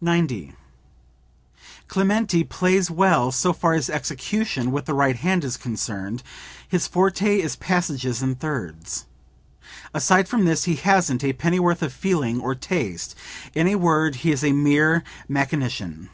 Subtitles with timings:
[0.00, 0.54] 90.
[1.86, 6.22] "Clementi plays well so far as execution with the right hand is concerned;
[6.66, 9.04] his forte is passages in thirds.
[9.92, 13.14] Aside from this he hasn't a pennyworth of feeling or taste;
[13.52, 16.08] in a word he is a mere mechanician."